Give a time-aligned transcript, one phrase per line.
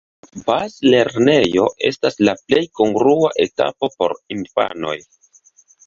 [0.45, 5.01] Bazlernejo estas la plej kongrua etapo por infanoj.